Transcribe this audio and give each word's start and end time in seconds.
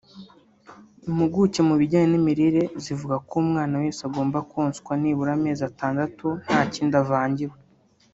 Impuguke 1.07 1.59
mu 1.67 1.75
bijyanye 1.79 2.07
n’imirire 2.09 2.63
zivuga 2.83 3.15
ko 3.27 3.33
umwana 3.43 3.75
wese 3.81 4.01
agomba 4.07 4.37
konswa 4.51 4.91
nibura 5.01 5.31
amezi 5.37 5.61
atandatu 5.69 6.25
nta 6.45 6.59
kindi 6.73 6.95
avangiwe 7.03 7.55